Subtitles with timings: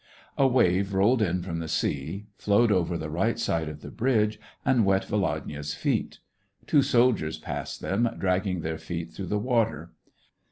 [0.35, 4.39] A wave rolled in from the sea, flowed over the right side of the bridge,
[4.65, 6.17] and wet Volodya's feet;
[6.65, 9.93] two soldiers passed them, drag ging their feet through the water.